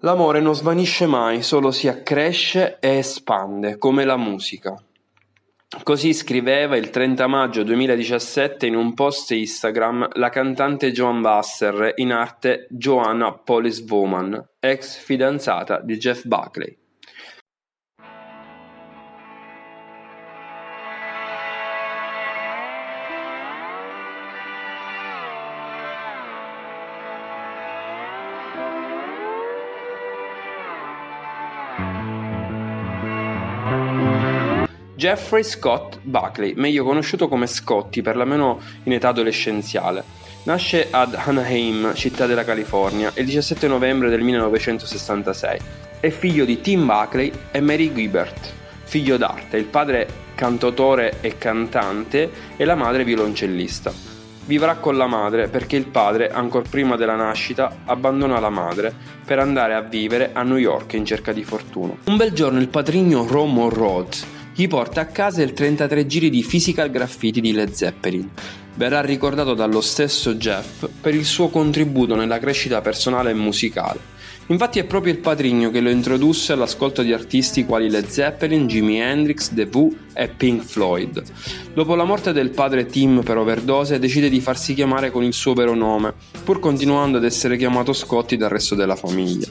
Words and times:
L'amore 0.00 0.40
non 0.40 0.54
svanisce 0.54 1.06
mai, 1.06 1.42
solo 1.42 1.70
si 1.70 1.88
accresce 1.88 2.76
e 2.80 2.98
espande, 2.98 3.78
come 3.78 4.04
la 4.04 4.18
musica. 4.18 4.78
Così 5.82 6.12
scriveva 6.12 6.76
il 6.76 6.90
30 6.90 7.26
maggio 7.26 7.62
2017 7.62 8.66
in 8.66 8.76
un 8.76 8.92
post 8.92 9.30
Instagram 9.30 10.08
la 10.14 10.28
cantante 10.28 10.92
Joan 10.92 11.22
Basser, 11.22 11.94
in 11.96 12.12
arte 12.12 12.66
Joanna 12.68 13.32
Policewoman, 13.32 14.50
ex 14.60 14.98
fidanzata 14.98 15.80
di 15.80 15.96
Jeff 15.96 16.24
Buckley. 16.24 16.76
Jeffrey 34.96 35.42
Scott 35.42 35.98
Buckley, 36.00 36.54
meglio 36.56 36.82
conosciuto 36.82 37.28
come 37.28 37.46
Scotty, 37.46 38.00
perlomeno 38.00 38.58
in 38.84 38.94
età 38.94 39.08
adolescenziale. 39.08 40.02
Nasce 40.44 40.88
ad 40.90 41.14
Anaheim, 41.14 41.92
città 41.92 42.24
della 42.24 42.44
California, 42.44 43.12
il 43.16 43.26
17 43.26 43.68
novembre 43.68 44.08
del 44.08 44.22
1966. 44.22 45.58
È 46.00 46.08
figlio 46.08 46.46
di 46.46 46.62
Tim 46.62 46.86
Buckley 46.86 47.30
e 47.50 47.60
Mary 47.60 47.92
Gibbert, 47.92 48.50
figlio 48.84 49.18
d'arte, 49.18 49.58
il 49.58 49.66
padre 49.66 50.08
cantautore 50.34 51.18
e 51.20 51.36
cantante 51.36 52.30
e 52.56 52.64
la 52.64 52.74
madre 52.74 53.04
violoncellista. 53.04 53.92
Vivrà 54.46 54.76
con 54.76 54.96
la 54.96 55.06
madre 55.06 55.48
perché 55.48 55.76
il 55.76 55.88
padre, 55.88 56.30
ancora 56.30 56.64
prima 56.70 56.96
della 56.96 57.16
nascita, 57.16 57.80
abbandona 57.84 58.40
la 58.40 58.48
madre 58.48 58.94
per 59.26 59.40
andare 59.40 59.74
a 59.74 59.82
vivere 59.82 60.30
a 60.32 60.42
New 60.42 60.56
York 60.56 60.94
in 60.94 61.04
cerca 61.04 61.32
di 61.32 61.44
fortuna. 61.44 61.94
Un 62.04 62.16
bel 62.16 62.32
giorno 62.32 62.60
il 62.60 62.68
patrigno 62.68 63.26
Romo 63.26 63.68
Rhodes 63.68 64.35
gli 64.58 64.68
porta 64.68 65.02
a 65.02 65.06
casa 65.06 65.42
il 65.42 65.52
33 65.52 66.06
giri 66.06 66.30
di 66.30 66.42
Physical 66.42 66.90
Graffiti 66.90 67.42
di 67.42 67.52
Led 67.52 67.72
Zeppelin. 67.72 68.30
Verrà 68.76 69.02
ricordato 69.02 69.52
dallo 69.52 69.82
stesso 69.82 70.36
Jeff 70.36 70.88
per 70.98 71.14
il 71.14 71.26
suo 71.26 71.50
contributo 71.50 72.14
nella 72.14 72.38
crescita 72.38 72.80
personale 72.80 73.32
e 73.32 73.34
musicale. 73.34 74.14
Infatti 74.46 74.78
è 74.78 74.84
proprio 74.84 75.12
il 75.12 75.18
patrigno 75.18 75.70
che 75.70 75.80
lo 75.80 75.90
introdusse 75.90 76.54
all'ascolto 76.54 77.02
di 77.02 77.12
artisti 77.12 77.66
quali 77.66 77.90
Led 77.90 78.06
Zeppelin, 78.06 78.66
Jimi 78.66 78.98
Hendrix, 78.98 79.52
The 79.52 79.68
Who 79.70 79.90
e 80.14 80.28
Pink 80.28 80.62
Floyd. 80.62 81.22
Dopo 81.74 81.94
la 81.94 82.04
morte 82.04 82.32
del 82.32 82.48
padre 82.48 82.86
Tim 82.86 83.22
per 83.22 83.36
overdose 83.36 83.98
decide 83.98 84.30
di 84.30 84.40
farsi 84.40 84.72
chiamare 84.72 85.10
con 85.10 85.22
il 85.22 85.34
suo 85.34 85.52
vero 85.52 85.74
nome, 85.74 86.14
pur 86.44 86.60
continuando 86.60 87.18
ad 87.18 87.24
essere 87.24 87.58
chiamato 87.58 87.92
Scotty 87.92 88.38
dal 88.38 88.48
resto 88.48 88.74
della 88.74 88.96
famiglia. 88.96 89.48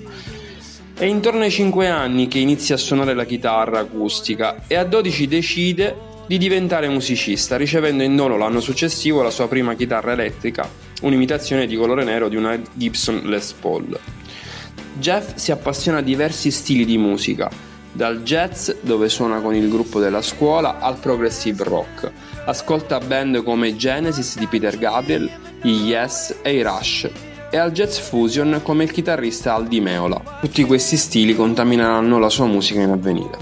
È 0.97 1.03
intorno 1.03 1.41
ai 1.41 1.51
5 1.51 1.89
anni 1.89 2.29
che 2.29 2.39
inizia 2.39 2.75
a 2.75 2.77
suonare 2.77 3.13
la 3.13 3.25
chitarra 3.25 3.79
acustica 3.79 4.63
e 4.65 4.75
a 4.75 4.85
12 4.85 5.27
decide 5.27 5.95
di 6.25 6.37
diventare 6.37 6.87
musicista, 6.87 7.57
ricevendo 7.57 8.01
in 8.01 8.15
dono 8.15 8.37
l'anno 8.37 8.61
successivo 8.61 9.21
la 9.21 9.29
sua 9.29 9.49
prima 9.49 9.75
chitarra 9.75 10.13
elettrica, 10.13 10.69
un'imitazione 11.01 11.67
di 11.67 11.75
colore 11.75 12.05
nero 12.05 12.29
di 12.29 12.37
una 12.37 12.57
Gibson 12.71 13.23
Les 13.25 13.51
Paul. 13.59 13.99
Jeff 14.93 15.35
si 15.35 15.51
appassiona 15.51 15.97
a 15.97 16.01
diversi 16.01 16.49
stili 16.49 16.85
di 16.85 16.97
musica, 16.97 17.51
dal 17.91 18.23
jazz, 18.23 18.71
dove 18.79 19.09
suona 19.09 19.41
con 19.41 19.53
il 19.53 19.67
gruppo 19.67 19.99
della 19.99 20.21
scuola, 20.21 20.79
al 20.79 20.97
progressive 20.97 21.61
rock. 21.65 22.09
Ascolta 22.45 22.99
band 22.99 23.43
come 23.43 23.67
i 23.67 23.75
Genesis 23.75 24.37
di 24.37 24.47
Peter 24.47 24.77
Gabriel, 24.77 25.29
gli 25.61 25.89
Yes 25.89 26.37
e 26.41 26.55
i 26.55 26.61
Rush, 26.61 27.09
e 27.55 27.57
al 27.57 27.71
jazz 27.71 27.99
fusion 27.99 28.59
come 28.61 28.83
il 28.83 28.91
chitarrista 28.91 29.53
Aldi 29.53 29.79
Meola. 29.79 30.39
Tutti 30.41 30.65
questi 30.65 30.97
stili 30.97 31.33
contamineranno 31.33 32.19
la 32.19 32.27
sua 32.27 32.47
musica 32.47 32.81
in 32.81 32.89
avvenire. 32.89 33.37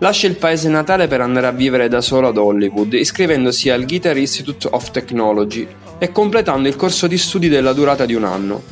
Lascia 0.00 0.26
il 0.26 0.36
paese 0.36 0.68
natale 0.68 1.08
per 1.08 1.22
andare 1.22 1.46
a 1.46 1.52
vivere 1.52 1.88
da 1.88 2.02
solo 2.02 2.28
ad 2.28 2.36
Hollywood, 2.36 2.92
iscrivendosi 2.92 3.70
al 3.70 3.86
Guitar 3.86 4.18
Institute 4.18 4.68
of 4.70 4.90
Technology 4.90 5.66
e 5.96 6.12
completando 6.12 6.68
il 6.68 6.76
corso 6.76 7.06
di 7.06 7.16
studi 7.16 7.48
della 7.48 7.72
durata 7.72 8.04
di 8.04 8.12
un 8.12 8.24
anno. 8.24 8.62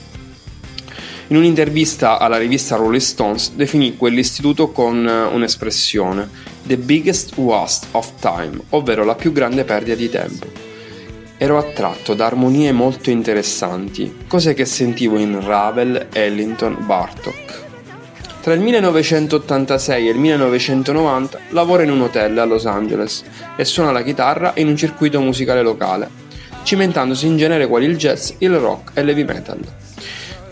In 1.29 1.37
un'intervista 1.37 2.19
alla 2.19 2.37
rivista 2.37 2.77
Rolling 2.77 3.01
Stones 3.01 3.53
definì 3.55 3.97
quell'istituto 3.97 4.73
con 4.73 5.09
eh, 5.09 5.35
un'espressione 5.35 6.29
The 6.65 6.77
biggest 6.77 7.35
waste 7.39 7.87
of 7.93 8.13
time, 8.21 8.61
ovvero 8.71 9.05
la 9.05 9.15
più 9.15 9.33
grande 9.33 9.65
perdita 9.65 9.97
di 9.97 10.11
tempo. 10.11 10.66
Ero 11.39 11.59
attratto 11.59 12.15
da 12.15 12.25
armonie 12.25 12.73
molto 12.73 13.11
interessanti, 13.11 14.25
cose 14.27 14.55
che 14.55 14.65
sentivo 14.65 15.19
in 15.19 15.45
Ravel, 15.45 16.07
Ellington, 16.11 16.79
Bartok. 16.87 17.65
Tra 18.41 18.55
il 18.55 18.61
1986 18.61 20.09
e 20.09 20.11
il 20.13 20.19
1990 20.19 21.39
lavora 21.51 21.83
in 21.83 21.91
un 21.91 22.01
hotel 22.01 22.39
a 22.39 22.47
Los 22.47 22.65
Angeles 22.65 23.23
e 23.55 23.67
suona 23.67 23.93
la 23.93 24.03
chitarra 24.03 24.55
in 24.57 24.69
un 24.69 24.79
circuito 24.79 25.21
musicale 25.21 25.61
locale, 25.61 26.09
cimentandosi 26.63 27.27
in 27.27 27.37
genere 27.37 27.67
quali 27.67 27.85
il 27.85 27.99
jazz, 27.99 28.31
il 28.39 28.57
rock 28.57 28.93
e 28.95 29.03
l'heavy 29.03 29.25
metal. 29.25 29.61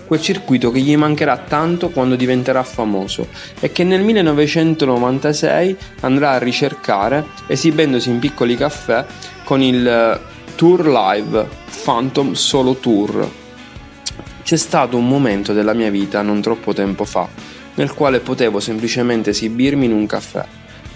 Quel 0.06 0.20
circuito 0.20 0.70
che 0.70 0.80
gli 0.80 0.94
mancherà 0.98 1.38
tanto 1.38 1.88
quando 1.88 2.14
diventerà 2.14 2.62
famoso 2.62 3.28
e 3.58 3.72
che 3.72 3.84
nel 3.84 4.02
1996 4.02 5.76
andrà 6.00 6.32
a 6.32 6.38
ricercare 6.38 7.24
esibendosi 7.46 8.10
in 8.10 8.18
piccoli 8.18 8.54
caffè 8.54 9.02
con 9.44 9.62
il 9.62 10.32
Tour 10.54 10.86
Live, 10.86 11.48
Phantom 11.84 12.32
Solo 12.32 12.74
Tour. 12.76 13.30
C'è 14.42 14.56
stato 14.56 14.96
un 14.96 15.08
momento 15.08 15.52
della 15.52 15.72
mia 15.72 15.90
vita 15.90 16.22
non 16.22 16.40
troppo 16.40 16.72
tempo 16.72 17.04
fa 17.04 17.28
nel 17.74 17.92
quale 17.94 18.20
potevo 18.20 18.60
semplicemente 18.60 19.30
esibirmi 19.30 19.86
in 19.86 19.92
un 19.92 20.06
caffè 20.06 20.44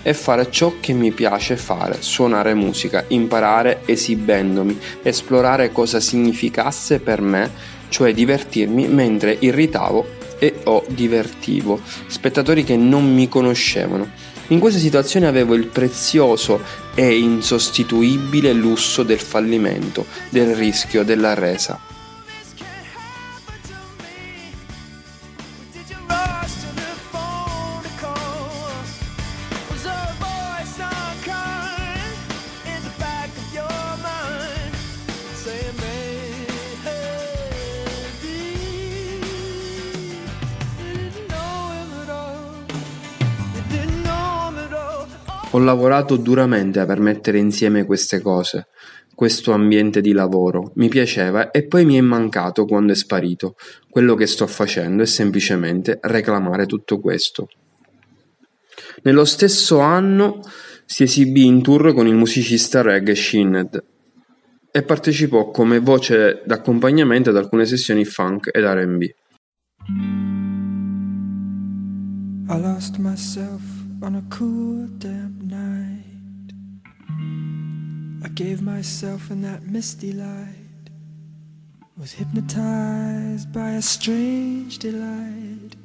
e 0.02 0.14
fare 0.14 0.50
ciò 0.50 0.74
che 0.80 0.92
mi 0.92 1.10
piace 1.12 1.56
fare, 1.56 2.00
suonare 2.00 2.54
musica, 2.54 3.04
imparare 3.08 3.82
esibendomi, 3.84 4.78
esplorare 5.02 5.72
cosa 5.72 6.00
significasse 6.00 7.00
per 7.00 7.20
me, 7.20 7.50
cioè 7.88 8.14
divertirmi 8.14 8.86
mentre 8.86 9.36
irritavo 9.40 10.16
e 10.38 10.60
o 10.64 10.84
divertivo 10.88 11.80
spettatori 12.06 12.62
che 12.62 12.76
non 12.76 13.12
mi 13.12 13.28
conoscevano 13.28 14.08
in 14.48 14.58
questa 14.60 14.80
situazione 14.80 15.26
avevo 15.26 15.54
il 15.54 15.66
prezioso 15.66 16.60
e 16.94 17.18
insostituibile 17.18 18.52
lusso 18.52 19.02
del 19.02 19.20
fallimento, 19.20 20.06
del 20.30 20.54
rischio, 20.54 21.04
della 21.04 21.34
resa. 21.34 21.97
Ho 45.58 45.60
lavorato 45.60 46.14
duramente 46.14 46.86
per 46.86 47.00
mettere 47.00 47.38
insieme 47.38 47.84
queste 47.84 48.20
cose, 48.20 48.68
questo 49.12 49.50
ambiente 49.50 50.00
di 50.00 50.12
lavoro. 50.12 50.70
Mi 50.76 50.86
piaceva 50.86 51.50
e 51.50 51.66
poi 51.66 51.84
mi 51.84 51.96
è 51.96 52.00
mancato 52.00 52.64
quando 52.64 52.92
è 52.92 52.94
sparito. 52.94 53.56
Quello 53.90 54.14
che 54.14 54.28
sto 54.28 54.46
facendo 54.46 55.02
è 55.02 55.06
semplicemente 55.06 55.98
reclamare 56.02 56.64
tutto 56.66 57.00
questo. 57.00 57.48
Nello 59.02 59.24
stesso 59.24 59.80
anno 59.80 60.42
si 60.84 61.02
esibì 61.02 61.46
in 61.46 61.60
tour 61.60 61.92
con 61.92 62.06
il 62.06 62.14
musicista 62.14 62.80
reggae 62.80 63.16
Shinned 63.16 63.84
e 64.70 64.82
partecipò 64.84 65.50
come 65.50 65.80
voce 65.80 66.42
d'accompagnamento 66.46 67.30
ad 67.30 67.36
alcune 67.36 67.66
sessioni 67.66 68.04
funk 68.04 68.50
ed 68.52 68.62
RB. 68.62 69.02
I 72.50 72.60
lost 72.60 72.98
myself 72.98 73.60
on 74.00 74.14
a 74.14 74.22
cool 74.28 74.88
damp 74.98 75.37
I 78.38 78.40
gave 78.40 78.62
myself 78.62 79.30
in 79.30 79.40
that 79.42 79.62
misty 79.62 80.12
light, 80.14 80.90
was 81.96 82.12
hypnotized 82.12 83.50
by 83.50 83.72
a 83.72 83.80
strange 83.80 84.78
delight. 84.78 85.76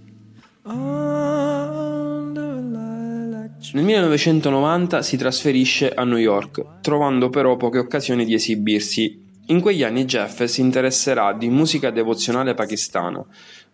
Nel 3.71 3.83
1990 3.83 5.01
si 5.01 5.17
trasferisce 5.17 5.89
a 5.95 6.03
New 6.03 6.17
York, 6.17 6.81
trovando 6.81 7.29
però 7.29 7.57
poche 7.57 7.79
occasioni 7.79 8.23
di 8.23 8.35
esibirsi. 8.35 9.19
In 9.47 9.59
quegli 9.59 9.81
anni 9.83 10.05
Jeff 10.05 10.43
si 10.43 10.61
interesserà 10.61 11.33
di 11.33 11.49
musica 11.49 11.89
devozionale 11.89 12.53
pakistana, 12.53 13.25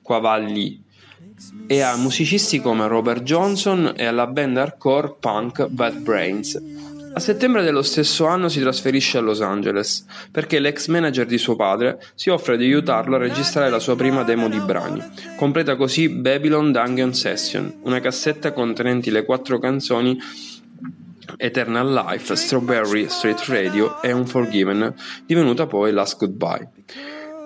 Qavalli, 0.01 0.81
e 1.67 1.81
a 1.81 1.97
musicisti 1.97 2.61
come 2.61 2.87
Robert 2.87 3.23
Johnson 3.23 3.93
e 3.97 4.05
alla 4.05 4.27
band 4.27 4.55
hardcore 4.55 5.15
punk 5.19 5.67
Bad 5.67 5.97
Brains. 5.97 6.57
A 7.11 7.19
settembre 7.19 7.63
dello 7.63 7.81
stesso 7.81 8.27
anno 8.27 8.50
si 8.50 8.59
trasferisce 8.59 9.17
a 9.17 9.21
Los 9.21 9.41
Angeles 9.41 10.06
perché 10.31 10.59
l'ex 10.59 10.88
manager 10.88 11.25
di 11.25 11.38
suo 11.38 11.56
padre 11.56 12.00
si 12.15 12.29
offre 12.29 12.56
di 12.56 12.65
aiutarlo 12.65 13.15
a 13.15 13.19
registrare 13.19 13.69
la 13.69 13.79
sua 13.79 13.95
prima 13.95 14.23
demo 14.23 14.47
di 14.47 14.59
brani. 14.59 15.03
Completa 15.35 15.75
così 15.75 16.09
Babylon 16.09 16.71
Dungeon 16.71 17.13
Session, 17.13 17.79
una 17.83 18.00
cassetta 18.00 18.53
contenenti 18.53 19.09
le 19.11 19.25
quattro 19.25 19.59
canzoni 19.59 20.17
Eternal 21.38 21.91
Life, 21.91 22.35
Strawberry 22.35 23.09
Street 23.09 23.39
Radio 23.47 24.01
e 24.01 24.11
Unforgiven, 24.11 24.94
divenuta 25.25 25.67
poi 25.67 25.91
Last 25.91 26.17
Goodbye. 26.17 26.69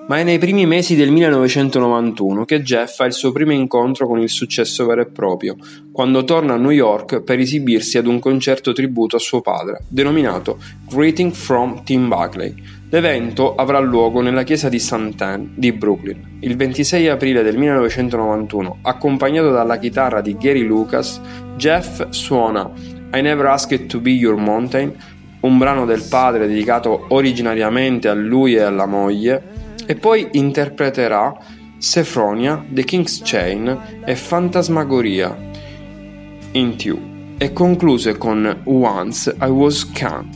Ma 0.05 0.17
è 0.17 0.23
nei 0.23 0.37
primi 0.37 0.65
mesi 0.65 0.97
del 0.97 1.11
1991 1.11 2.43
che 2.43 2.61
Jeff 2.61 2.99
ha 2.99 3.05
il 3.05 3.13
suo 3.13 3.31
primo 3.31 3.53
incontro 3.53 4.05
con 4.05 4.19
il 4.19 4.27
successo 4.27 4.85
vero 4.85 4.99
e 4.99 5.05
proprio, 5.05 5.55
quando 5.93 6.25
torna 6.25 6.55
a 6.55 6.57
New 6.57 6.71
York 6.71 7.21
per 7.21 7.39
esibirsi 7.39 7.97
ad 7.97 8.07
un 8.07 8.19
concerto 8.19 8.73
tributo 8.73 9.15
a 9.15 9.19
suo 9.19 9.39
padre, 9.39 9.85
denominato 9.87 10.57
Greeting 10.89 11.31
from 11.31 11.85
Tim 11.85 12.09
Buckley. 12.09 12.53
L'evento 12.89 13.55
avrà 13.55 13.79
luogo 13.79 14.19
nella 14.19 14.43
chiesa 14.43 14.67
di 14.67 14.77
St. 14.77 15.15
Anne 15.19 15.51
di 15.55 15.71
Brooklyn. 15.71 16.37
Il 16.41 16.57
26 16.57 17.07
aprile 17.07 17.41
del 17.41 17.57
1991, 17.57 18.79
accompagnato 18.81 19.51
dalla 19.51 19.79
chitarra 19.79 20.19
di 20.19 20.35
Gary 20.35 20.63
Lucas, 20.63 21.21
Jeff 21.55 22.09
suona 22.09 22.69
I 23.13 23.21
Never 23.21 23.45
Asked 23.45 23.85
to 23.85 24.01
Be 24.01 24.11
Your 24.11 24.35
Mountain, 24.35 24.93
un 25.39 25.57
brano 25.57 25.85
del 25.85 26.03
padre 26.09 26.47
dedicato 26.47 27.05
originariamente 27.09 28.09
a 28.09 28.13
lui 28.13 28.55
e 28.55 28.61
alla 28.61 28.85
moglie, 28.85 29.52
e 29.85 29.95
poi 29.95 30.29
interpreterà 30.33 31.35
Sefronia, 31.77 32.63
The 32.69 32.85
King's 32.85 33.21
Chain 33.23 34.03
e 34.05 34.15
Fantasmagoria 34.15 35.37
in 36.51 36.77
Two 36.77 37.11
e 37.37 37.51
concluse 37.51 38.17
con 38.17 38.61
Once 38.63 39.35
I 39.41 39.47
Was 39.47 39.91
Can, 39.91 40.29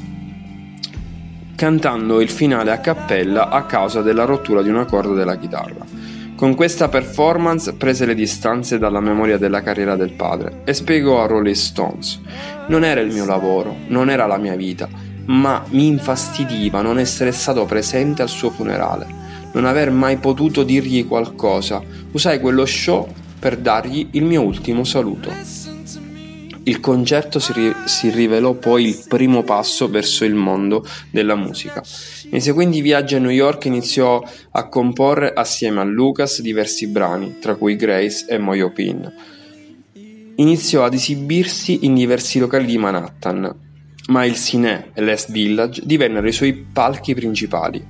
cantando 1.55 2.19
il 2.19 2.29
finale 2.29 2.71
a 2.71 2.79
cappella 2.79 3.49
a 3.49 3.63
causa 3.63 4.01
della 4.01 4.25
rottura 4.25 4.61
di 4.61 4.69
una 4.69 4.83
corda 4.83 5.13
della 5.13 5.38
chitarra. 5.38 5.85
Con 6.35 6.53
questa 6.53 6.89
performance 6.89 7.73
prese 7.75 8.05
le 8.05 8.13
distanze 8.13 8.77
dalla 8.77 9.00
memoria 9.00 9.38
della 9.38 9.61
carriera 9.61 9.95
del 9.95 10.11
padre 10.11 10.61
e 10.65 10.73
spiegò 10.73 11.23
a 11.23 11.27
Rolling 11.27 11.55
Stones: 11.55 12.19
Non 12.67 12.83
era 12.83 13.00
il 13.00 13.13
mio 13.13 13.25
lavoro, 13.25 13.73
non 13.88 14.09
era 14.09 14.25
la 14.25 14.38
mia 14.38 14.55
vita, 14.55 14.89
ma 15.27 15.63
mi 15.69 15.88
infastidiva 15.88 16.81
non 16.81 17.00
essere 17.00 17.31
stato 17.31 17.65
presente 17.65 18.21
al 18.21 18.29
suo 18.29 18.50
funerale 18.50 19.16
non 19.57 19.65
aver 19.65 19.89
mai 19.89 20.18
potuto 20.18 20.62
dirgli 20.62 21.07
qualcosa. 21.07 21.81
Usai 22.12 22.39
quello 22.39 22.63
show 22.68 23.12
per 23.39 23.57
dargli 23.57 24.09
il 24.12 24.24
mio 24.24 24.44
ultimo 24.44 24.83
saluto. 24.83 25.33
Il 26.63 26.80
concerto 26.80 27.39
si, 27.39 27.54
ri- 27.54 27.75
si, 27.86 28.12
rivelò 28.12 28.54
poi 28.54 28.86
il 28.86 29.04
primo 29.07 29.42
passo 29.42 29.89
verso 29.89 30.25
il 30.25 30.36
mondo 30.36 30.86
della 31.09 31.36
musica. 31.36 31.81
Nei 32.30 32.42
seguenti 32.42 32.81
viaggi 32.81 33.15
a 33.15 33.19
New 33.19 33.31
York 33.31 33.65
iniziò 33.65 34.21
a 34.51 34.68
comporre 34.68 35.33
assieme 35.33 35.80
a 35.80 35.86
Lucas 35.86 36.42
diversi 36.42 36.86
brani, 36.88 37.38
tra 37.39 37.56
cui 37.56 37.75
Grace 37.75 38.25
e 38.27 38.38
Moyopin. 38.38 39.12
Iniziò 40.36 40.83
ad 40.83 40.94
esibirsi 40.94 41.86
in 41.86 41.95
diversi 41.95 42.38
locali 42.38 42.65
di 42.65 42.77
Manhattan, 42.77 43.66
ma 44.07 44.25
il 44.25 44.36
Cine 44.36 44.92
e 44.94 45.01
l'Est 45.01 45.31
Village 45.31 45.81
divennero 45.83 46.27
i 46.27 46.31
suoi 46.31 46.54
palchi 46.54 47.13
principali. 47.13 47.83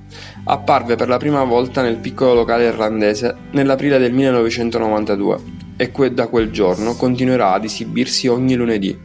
Apparve 0.44 0.96
per 0.96 1.08
la 1.08 1.16
prima 1.16 1.44
volta 1.44 1.82
nel 1.82 1.96
piccolo 1.96 2.34
locale 2.34 2.66
irlandese 2.66 3.34
nell'aprile 3.52 3.98
del 3.98 4.12
1992 4.12 5.38
e 5.76 5.90
que- 5.90 6.12
da 6.12 6.26
quel 6.26 6.50
giorno 6.50 6.94
continuerà 6.94 7.52
ad 7.52 7.64
esibirsi 7.64 8.26
ogni 8.26 8.54
lunedì. 8.54 8.96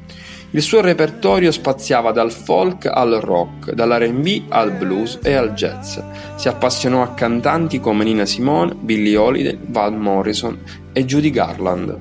Il 0.56 0.62
suo 0.62 0.82
repertorio 0.82 1.52
spaziava 1.52 2.12
dal 2.12 2.32
folk 2.32 2.86
al 2.86 3.14
rock, 3.20 3.74
dall'R&B 3.74 4.44
al 4.50 4.72
blues 4.72 5.18
e 5.24 5.34
al 5.34 5.54
jazz. 5.54 5.98
Si 6.36 6.48
appassionò 6.48 7.02
a 7.02 7.14
cantanti 7.14 7.80
come 7.80 8.04
Nina 8.04 8.26
Simone, 8.26 8.76
Billie 8.76 9.18
Holiday, 9.18 9.58
Van 9.60 9.98
Morrison 9.98 10.60
e 10.94 11.06
Judy 11.06 11.32
Garland. 11.32 11.98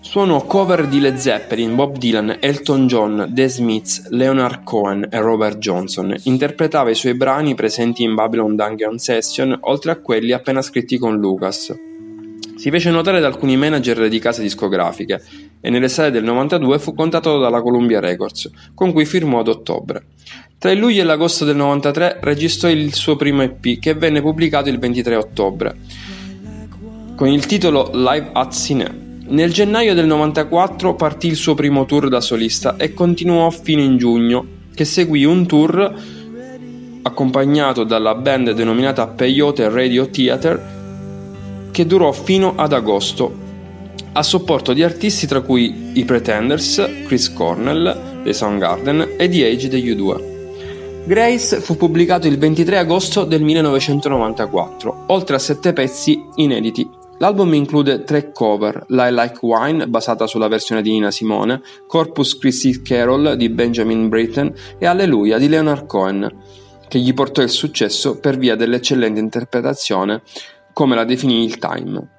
Suonò 0.00 0.44
cover 0.46 0.86
di 0.86 1.00
Led 1.00 1.16
Zeppelin, 1.16 1.74
Bob 1.74 1.98
Dylan, 1.98 2.38
Elton 2.40 2.86
John, 2.86 3.30
The 3.32 3.48
Smiths, 3.48 4.08
Leonard 4.08 4.64
Cohen 4.64 5.06
e 5.10 5.20
Robert 5.20 5.58
Johnson. 5.58 6.16
Interpretava 6.22 6.88
i 6.88 6.94
suoi 6.94 7.14
brani 7.14 7.54
presenti 7.54 8.02
in 8.02 8.14
Babylon 8.14 8.56
Dungeon 8.56 8.98
Session, 8.98 9.56
oltre 9.60 9.90
a 9.90 9.96
quelli 9.96 10.32
appena 10.32 10.62
scritti 10.62 10.96
con 10.96 11.18
Lucas. 11.18 11.76
Si 12.56 12.70
fece 12.70 12.90
notare 12.90 13.20
da 13.20 13.26
alcuni 13.26 13.56
manager 13.56 14.08
di 14.08 14.18
case 14.18 14.42
discografiche 14.42 15.22
e 15.60 15.70
nell'estate 15.70 16.10
del 16.10 16.24
92 16.24 16.78
fu 16.78 16.94
contattato 16.94 17.38
dalla 17.38 17.62
Columbia 17.62 18.00
Records, 18.00 18.50
con 18.74 18.92
cui 18.92 19.04
firmò 19.04 19.40
ad 19.40 19.48
ottobre. 19.48 20.06
Tra 20.58 20.72
il 20.72 20.78
luglio 20.78 21.02
e 21.02 21.04
l'agosto 21.04 21.44
del 21.44 21.54
93 21.54 22.18
registrò 22.22 22.68
il 22.68 22.92
suo 22.94 23.14
primo 23.14 23.42
EP 23.42 23.78
che 23.78 23.94
venne 23.94 24.20
pubblicato 24.20 24.68
il 24.68 24.78
23 24.78 25.14
ottobre, 25.14 25.76
con 27.18 27.26
il 27.26 27.46
titolo 27.46 27.90
Live 27.94 28.30
at 28.32 28.54
Cine. 28.54 29.22
Nel 29.26 29.52
gennaio 29.52 29.92
del 29.92 30.06
94 30.06 30.94
partì 30.94 31.26
il 31.26 31.34
suo 31.34 31.56
primo 31.56 31.84
tour 31.84 32.08
da 32.08 32.20
solista 32.20 32.76
e 32.76 32.94
continuò 32.94 33.50
fino 33.50 33.80
in 33.80 33.96
giugno, 33.96 34.46
che 34.72 34.84
seguì 34.84 35.24
un 35.24 35.44
tour 35.44 35.94
accompagnato 37.02 37.82
dalla 37.82 38.14
band 38.14 38.52
denominata 38.52 39.08
Peyote 39.08 39.68
Radio 39.68 40.08
Theater 40.08 41.70
che 41.72 41.86
durò 41.86 42.12
fino 42.12 42.52
ad 42.54 42.72
agosto, 42.72 43.34
a 44.12 44.22
supporto 44.22 44.72
di 44.72 44.84
artisti 44.84 45.26
tra 45.26 45.40
cui 45.40 45.90
i 45.94 46.04
Pretenders, 46.04 46.88
Chris 47.04 47.32
Cornell 47.32 48.22
dei 48.22 48.32
Soundgarden 48.32 49.14
e 49.16 49.28
The 49.28 49.44
Age 49.44 49.66
degli 49.66 49.90
U2. 49.92 50.36
Grace 51.04 51.60
fu 51.62 51.76
pubblicato 51.76 52.28
il 52.28 52.38
23 52.38 52.78
agosto 52.78 53.24
del 53.24 53.42
1994, 53.42 55.04
oltre 55.08 55.34
a 55.34 55.40
sette 55.40 55.72
pezzi 55.72 56.22
inediti 56.36 56.97
L'album 57.20 57.52
include 57.54 58.04
tre 58.04 58.30
cover, 58.30 58.86
"I 58.88 59.08
Like 59.10 59.38
Wine, 59.42 59.88
basata 59.88 60.28
sulla 60.28 60.46
versione 60.46 60.82
di 60.82 60.90
Nina 60.90 61.10
Simone, 61.10 61.60
Corpus 61.86 62.38
Christi 62.38 62.80
Carol 62.80 63.36
di 63.36 63.48
Benjamin 63.48 64.08
Britten 64.08 64.52
e 64.78 64.86
Alleluia 64.86 65.36
di 65.36 65.48
Leonard 65.48 65.86
Cohen, 65.86 66.32
che 66.86 67.00
gli 67.00 67.12
portò 67.12 67.42
il 67.42 67.50
successo 67.50 68.20
per 68.20 68.38
via 68.38 68.54
dell'eccellente 68.54 69.18
interpretazione, 69.18 70.22
come 70.72 70.94
la 70.94 71.04
definì 71.04 71.44
il 71.44 71.58
Time. 71.58 72.17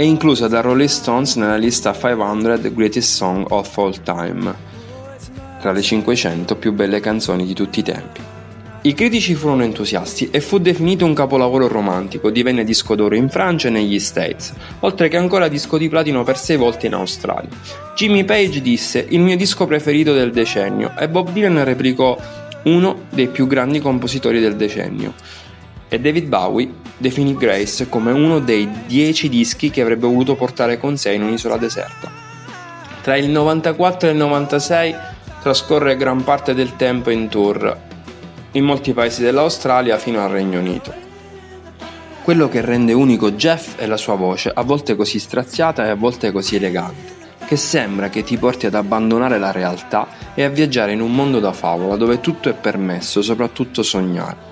È 0.00 0.04
inclusa 0.04 0.48
da 0.48 0.62
Rolling 0.62 0.88
Stones 0.88 1.36
nella 1.36 1.58
lista 1.58 1.92
500 1.92 2.72
Greatest 2.72 3.16
Song 3.16 3.44
of 3.50 3.76
All 3.76 4.02
Time, 4.02 4.54
tra 5.60 5.72
le 5.72 5.82
500 5.82 6.56
più 6.56 6.72
belle 6.72 7.00
canzoni 7.00 7.44
di 7.44 7.52
tutti 7.52 7.80
i 7.80 7.82
tempi. 7.82 8.20
I 8.80 8.94
critici 8.94 9.34
furono 9.34 9.62
entusiasti 9.62 10.30
e 10.30 10.40
fu 10.40 10.56
definito 10.56 11.04
un 11.04 11.12
capolavoro 11.12 11.68
romantico, 11.68 12.30
divenne 12.30 12.64
disco 12.64 12.94
d'oro 12.94 13.14
in 13.14 13.28
Francia 13.28 13.68
e 13.68 13.72
negli 13.72 13.98
States, 13.98 14.54
oltre 14.78 15.08
che 15.08 15.18
ancora 15.18 15.48
disco 15.48 15.76
di 15.76 15.90
platino 15.90 16.24
per 16.24 16.38
sei 16.38 16.56
volte 16.56 16.86
in 16.86 16.94
Australia. 16.94 17.50
Jimmy 17.94 18.24
Page 18.24 18.62
disse 18.62 19.04
il 19.06 19.20
mio 19.20 19.36
disco 19.36 19.66
preferito 19.66 20.14
del 20.14 20.30
decennio 20.30 20.94
e 20.98 21.10
Bob 21.10 21.30
Dylan 21.30 21.62
replicò 21.62 22.16
uno 22.62 23.02
dei 23.10 23.28
più 23.28 23.46
grandi 23.46 23.80
compositori 23.80 24.40
del 24.40 24.56
decennio 24.56 25.12
e 25.92 25.98
David 25.98 26.28
Bowie 26.28 26.72
definì 26.96 27.36
Grace 27.36 27.88
come 27.88 28.12
uno 28.12 28.38
dei 28.38 28.70
dieci 28.86 29.28
dischi 29.28 29.70
che 29.70 29.82
avrebbe 29.82 30.06
voluto 30.06 30.36
portare 30.36 30.78
con 30.78 30.96
sé 30.96 31.12
in 31.12 31.22
un'isola 31.22 31.56
deserta. 31.56 32.08
Tra 33.02 33.16
il 33.16 33.28
94 33.28 34.08
e 34.08 34.12
il 34.12 34.16
96 34.16 34.94
trascorre 35.42 35.96
gran 35.96 36.22
parte 36.22 36.54
del 36.54 36.76
tempo 36.76 37.10
in 37.10 37.28
tour 37.28 37.76
in 38.52 38.64
molti 38.64 38.92
paesi 38.92 39.22
dell'Australia 39.22 39.98
fino 39.98 40.22
al 40.22 40.30
Regno 40.30 40.60
Unito. 40.60 40.92
Quello 42.22 42.48
che 42.48 42.60
rende 42.60 42.92
unico 42.92 43.32
Jeff 43.32 43.76
è 43.76 43.86
la 43.86 43.96
sua 43.96 44.14
voce, 44.14 44.52
a 44.54 44.62
volte 44.62 44.94
così 44.94 45.18
straziata 45.18 45.86
e 45.86 45.88
a 45.88 45.94
volte 45.96 46.30
così 46.30 46.56
elegante, 46.56 47.14
che 47.46 47.56
sembra 47.56 48.10
che 48.10 48.22
ti 48.22 48.36
porti 48.36 48.66
ad 48.66 48.74
abbandonare 48.74 49.38
la 49.38 49.50
realtà 49.50 50.06
e 50.34 50.44
a 50.44 50.48
viaggiare 50.48 50.92
in 50.92 51.00
un 51.00 51.12
mondo 51.12 51.40
da 51.40 51.52
favola 51.52 51.96
dove 51.96 52.20
tutto 52.20 52.48
è 52.48 52.54
permesso, 52.54 53.22
soprattutto 53.22 53.82
sognare. 53.82 54.49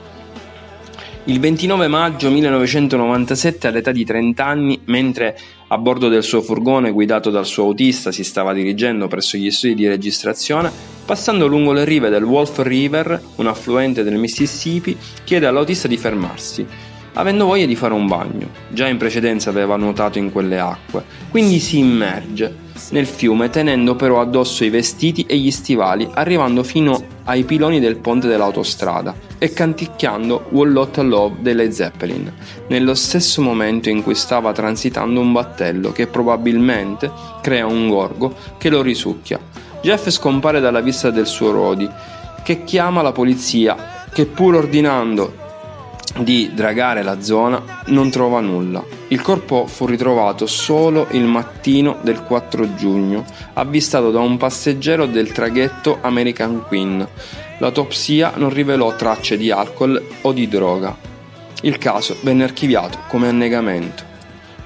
Il 1.29 1.41
29 1.41 1.89
maggio 1.89 2.31
1997, 2.31 3.67
all'età 3.67 3.93
di 3.93 4.03
30 4.03 4.47
anni, 4.47 4.81
mentre 4.85 5.39
a 5.67 5.77
bordo 5.77 6.09
del 6.09 6.23
suo 6.23 6.41
furgone 6.41 6.91
guidato 6.91 7.29
dal 7.29 7.45
suo 7.45 7.65
autista 7.65 8.11
si 8.11 8.25
stava 8.25 8.55
dirigendo 8.55 9.09
presso 9.09 9.37
gli 9.37 9.51
studi 9.51 9.75
di 9.75 9.87
registrazione, 9.87 10.73
passando 11.05 11.47
lungo 11.47 11.73
le 11.73 11.85
rive 11.85 12.09
del 12.09 12.25
Wolf 12.25 12.61
River, 12.61 13.23
un 13.37 13.47
affluente 13.47 14.05
del 14.05 14.17
Mississippi, 14.17 14.97
chiede 15.25 15.45
all'autista 15.45 15.87
di 15.87 15.99
fermarsi, 15.99 16.67
avendo 17.13 17.45
voglia 17.45 17.67
di 17.67 17.77
fare 17.77 17.93
un 17.93 18.07
bagno. 18.07 18.49
Già 18.71 18.89
in 18.89 18.97
precedenza 18.97 19.51
aveva 19.51 19.77
nuotato 19.77 20.17
in 20.17 20.33
quelle 20.33 20.59
acque, 20.59 21.05
quindi 21.29 21.59
si 21.59 21.77
immerge 21.77 22.57
nel 22.93 23.07
fiume 23.07 23.51
tenendo 23.51 23.97
però 23.97 24.23
addosso 24.23 24.65
i 24.65 24.71
vestiti 24.71 25.27
e 25.29 25.37
gli 25.37 25.51
stivali, 25.51 26.09
arrivando 26.11 26.63
fino 26.63 27.05
ai 27.25 27.45
piloni 27.45 27.81
del 27.81 27.99
ponte 27.99 28.29
dell'autostrada 28.29 29.28
e 29.39 29.53
canticchiando 29.53 30.47
Wall 30.51 30.73
Lot 30.73 30.99
Love 30.99 31.37
delle 31.41 31.71
Zeppelin, 31.73 32.33
nello 32.69 32.95
stesso 32.95 33.41
momento 33.41 33.89
in 33.89 34.03
cui 34.03 34.15
stava 34.15 34.53
transitando 34.53 35.21
un 35.21 35.33
battello 35.33 35.93
che 35.93 36.07
probabilmente 36.07 37.11
crea 37.41 37.67
un 37.67 37.89
gorgo 37.89 38.35
che 38.59 38.69
lo 38.69 38.83
risucchia. 38.83 39.39
Jeff 39.81 40.09
scompare 40.11 40.61
dalla 40.61 40.81
vista 40.81 41.11
del 41.11 41.27
suo 41.27 41.53
Rodi, 41.53 41.89
che 42.43 42.65
chiama 42.65 43.03
la 43.03 43.13
polizia, 43.13 44.07
che 44.13 44.27
pur 44.27 44.57
ordinando 44.57 45.47
di 46.19 46.51
dragare 46.55 47.03
la 47.03 47.21
zona 47.21 47.83
non 47.87 48.11
trova 48.11 48.41
nulla. 48.41 48.83
Il 49.09 49.21
corpo 49.21 49.67
fu 49.67 49.87
ritrovato 49.87 50.47
solo 50.47 51.07
il 51.11 51.25
mattino 51.25 51.99
del 52.03 52.23
4 52.23 52.75
giugno, 52.75 53.25
avvistato 53.55 54.11
da 54.11 54.21
un 54.21 54.37
passeggero 54.37 55.07
del 55.07 55.33
traghetto 55.33 55.99
American 56.01 56.65
Queen. 56.67 57.07
L'autopsia 57.59 58.35
non 58.37 58.51
rivelò 58.51 58.95
tracce 58.95 59.37
di 59.37 59.51
alcol 59.51 60.01
o 60.23 60.33
di 60.33 60.47
droga. 60.47 60.97
Il 61.63 61.77
caso 61.79 62.17
venne 62.23 62.45
archiviato 62.45 63.01
come 63.09 63.29
annegamento. 63.29 64.05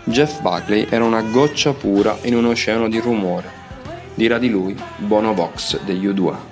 Jeff 0.05 0.41
Buckley 0.43 0.87
era 0.91 1.05
una 1.05 1.23
goccia 1.23 1.73
pura 1.73 2.19
in 2.23 2.37
un 2.37 2.45
oceano 2.45 2.89
di 2.89 2.99
rumore. 2.99 3.51
Dirà 4.15 4.37
di 4.39 4.51
lui 4.51 4.77
Bono 4.97 5.33
Vox 5.33 5.81
degli 5.85 6.07
U2. 6.07 6.52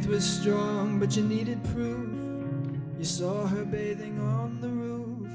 Faith 0.00 0.08
was 0.08 0.24
strong, 0.24 0.98
but 0.98 1.16
you 1.16 1.22
needed 1.22 1.62
proof. 1.72 2.08
You 2.98 3.04
saw 3.04 3.46
her 3.46 3.64
bathing 3.64 4.18
on 4.20 4.60
the 4.60 4.68
roof. 4.68 5.28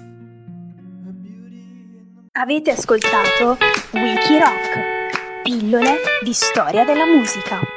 The... 1.05 2.39
Avete 2.39 2.71
ascoltato 2.71 3.57
Wiki 3.91 4.39
Rock, 4.39 5.41
pillole 5.43 5.97
di 6.23 6.33
storia 6.33 6.83
della 6.83 7.05
musica. 7.05 7.74